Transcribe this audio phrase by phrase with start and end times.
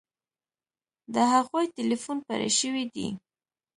[1.13, 3.07] د هغوی ټیلیفون پرې شوی دی